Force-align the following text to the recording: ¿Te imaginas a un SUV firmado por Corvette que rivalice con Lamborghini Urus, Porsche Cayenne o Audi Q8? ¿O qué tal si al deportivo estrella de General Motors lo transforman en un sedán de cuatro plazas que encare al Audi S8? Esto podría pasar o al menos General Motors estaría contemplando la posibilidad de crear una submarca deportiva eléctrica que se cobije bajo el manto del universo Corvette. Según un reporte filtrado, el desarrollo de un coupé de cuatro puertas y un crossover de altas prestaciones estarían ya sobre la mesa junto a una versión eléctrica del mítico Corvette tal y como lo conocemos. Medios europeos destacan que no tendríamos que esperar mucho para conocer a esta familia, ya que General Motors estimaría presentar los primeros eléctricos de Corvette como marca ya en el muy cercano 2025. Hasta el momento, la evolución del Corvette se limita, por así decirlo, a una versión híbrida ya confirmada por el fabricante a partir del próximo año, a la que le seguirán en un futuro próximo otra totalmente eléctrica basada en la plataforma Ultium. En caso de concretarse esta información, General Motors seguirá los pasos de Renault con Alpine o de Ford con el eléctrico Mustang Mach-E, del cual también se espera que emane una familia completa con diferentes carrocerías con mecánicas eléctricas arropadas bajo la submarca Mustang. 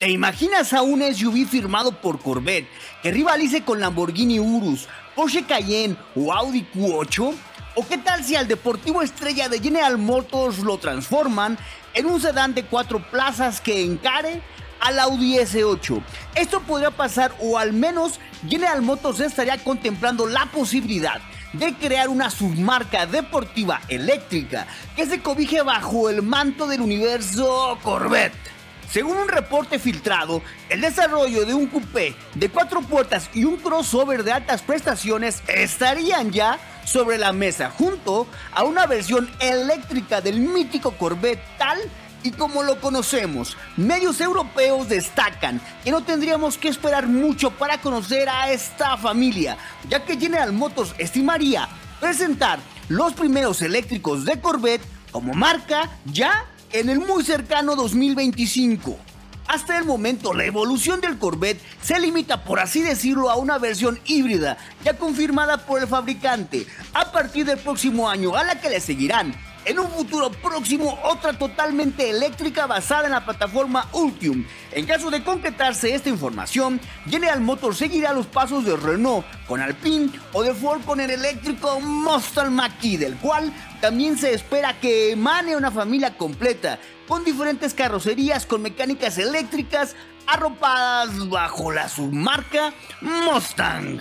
¿Te 0.00 0.08
imaginas 0.08 0.72
a 0.72 0.80
un 0.80 1.02
SUV 1.02 1.46
firmado 1.46 1.92
por 1.92 2.20
Corvette 2.20 2.66
que 3.02 3.10
rivalice 3.10 3.64
con 3.64 3.80
Lamborghini 3.80 4.40
Urus, 4.40 4.88
Porsche 5.14 5.44
Cayenne 5.44 5.94
o 6.16 6.32
Audi 6.32 6.66
Q8? 6.74 7.34
¿O 7.74 7.86
qué 7.86 7.98
tal 7.98 8.24
si 8.24 8.34
al 8.34 8.48
deportivo 8.48 9.02
estrella 9.02 9.50
de 9.50 9.60
General 9.60 9.98
Motors 9.98 10.60
lo 10.60 10.78
transforman 10.78 11.58
en 11.92 12.06
un 12.06 12.18
sedán 12.18 12.54
de 12.54 12.64
cuatro 12.64 13.02
plazas 13.10 13.60
que 13.60 13.84
encare 13.84 14.40
al 14.80 14.98
Audi 15.00 15.36
S8? 15.36 16.02
Esto 16.34 16.62
podría 16.62 16.92
pasar 16.92 17.34
o 17.38 17.58
al 17.58 17.74
menos 17.74 18.20
General 18.48 18.80
Motors 18.80 19.20
estaría 19.20 19.62
contemplando 19.62 20.26
la 20.26 20.46
posibilidad 20.46 21.20
de 21.52 21.74
crear 21.74 22.08
una 22.08 22.30
submarca 22.30 23.04
deportiva 23.04 23.82
eléctrica 23.88 24.66
que 24.96 25.04
se 25.04 25.20
cobije 25.20 25.60
bajo 25.60 26.08
el 26.08 26.22
manto 26.22 26.66
del 26.66 26.80
universo 26.80 27.78
Corvette. 27.82 28.59
Según 28.90 29.18
un 29.18 29.28
reporte 29.28 29.78
filtrado, 29.78 30.42
el 30.68 30.80
desarrollo 30.80 31.46
de 31.46 31.54
un 31.54 31.68
coupé 31.68 32.16
de 32.34 32.48
cuatro 32.48 32.82
puertas 32.82 33.30
y 33.32 33.44
un 33.44 33.56
crossover 33.56 34.24
de 34.24 34.32
altas 34.32 34.62
prestaciones 34.62 35.44
estarían 35.46 36.32
ya 36.32 36.58
sobre 36.84 37.16
la 37.16 37.32
mesa 37.32 37.70
junto 37.70 38.26
a 38.52 38.64
una 38.64 38.86
versión 38.86 39.30
eléctrica 39.38 40.20
del 40.20 40.40
mítico 40.40 40.90
Corvette 40.92 41.40
tal 41.56 41.78
y 42.24 42.32
como 42.32 42.64
lo 42.64 42.80
conocemos. 42.80 43.56
Medios 43.76 44.20
europeos 44.20 44.88
destacan 44.88 45.60
que 45.84 45.92
no 45.92 46.02
tendríamos 46.02 46.58
que 46.58 46.68
esperar 46.68 47.06
mucho 47.06 47.52
para 47.52 47.80
conocer 47.80 48.28
a 48.28 48.50
esta 48.50 48.96
familia, 48.96 49.56
ya 49.88 50.04
que 50.04 50.18
General 50.18 50.52
Motors 50.52 50.96
estimaría 50.98 51.68
presentar 52.00 52.58
los 52.88 53.12
primeros 53.12 53.62
eléctricos 53.62 54.24
de 54.24 54.40
Corvette 54.40 54.82
como 55.12 55.32
marca 55.32 55.88
ya 56.06 56.44
en 56.72 56.88
el 56.88 57.00
muy 57.00 57.24
cercano 57.24 57.76
2025. 57.76 58.96
Hasta 59.48 59.76
el 59.78 59.84
momento, 59.84 60.32
la 60.32 60.44
evolución 60.44 61.00
del 61.00 61.18
Corvette 61.18 61.60
se 61.82 61.98
limita, 61.98 62.44
por 62.44 62.60
así 62.60 62.82
decirlo, 62.82 63.30
a 63.30 63.36
una 63.36 63.58
versión 63.58 63.98
híbrida 64.06 64.56
ya 64.84 64.96
confirmada 64.96 65.66
por 65.66 65.80
el 65.80 65.88
fabricante 65.88 66.66
a 66.94 67.10
partir 67.10 67.46
del 67.46 67.58
próximo 67.58 68.08
año, 68.08 68.36
a 68.36 68.44
la 68.44 68.60
que 68.60 68.70
le 68.70 68.80
seguirán 68.80 69.34
en 69.64 69.78
un 69.78 69.88
futuro 69.90 70.30
próximo 70.30 70.98
otra 71.04 71.32
totalmente 71.32 72.10
eléctrica 72.10 72.66
basada 72.66 73.06
en 73.06 73.12
la 73.12 73.24
plataforma 73.24 73.88
Ultium. 73.92 74.44
En 74.72 74.86
caso 74.86 75.10
de 75.10 75.22
concretarse 75.22 75.94
esta 75.94 76.08
información, 76.08 76.80
General 77.08 77.40
Motors 77.40 77.78
seguirá 77.78 78.12
los 78.12 78.26
pasos 78.26 78.64
de 78.64 78.76
Renault 78.76 79.26
con 79.46 79.60
Alpine 79.60 80.10
o 80.32 80.42
de 80.42 80.54
Ford 80.54 80.82
con 80.84 81.00
el 81.00 81.10
eléctrico 81.10 81.80
Mustang 81.80 82.52
Mach-E, 82.52 82.98
del 82.98 83.16
cual 83.16 83.52
también 83.80 84.16
se 84.18 84.32
espera 84.32 84.78
que 84.80 85.12
emane 85.12 85.56
una 85.56 85.70
familia 85.70 86.16
completa 86.16 86.78
con 87.08 87.24
diferentes 87.24 87.74
carrocerías 87.74 88.46
con 88.46 88.62
mecánicas 88.62 89.18
eléctricas 89.18 89.96
arropadas 90.26 91.28
bajo 91.28 91.72
la 91.72 91.88
submarca 91.88 92.72
Mustang. 93.00 94.00